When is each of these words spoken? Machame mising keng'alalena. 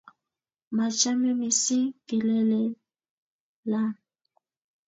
Machame 0.75 1.29
mising 1.39 1.87
keng'alalena. 2.07 3.81